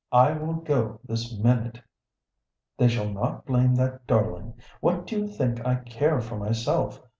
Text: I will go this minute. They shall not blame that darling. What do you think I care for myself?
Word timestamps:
I 0.11 0.31
will 0.33 0.55
go 0.55 0.99
this 1.05 1.37
minute. 1.37 1.79
They 2.75 2.87
shall 2.87 3.07
not 3.09 3.45
blame 3.45 3.75
that 3.75 4.07
darling. 4.07 4.55
What 4.79 5.05
do 5.05 5.15
you 5.15 5.27
think 5.27 5.63
I 5.63 5.75
care 5.75 6.19
for 6.19 6.37
myself? 6.37 6.99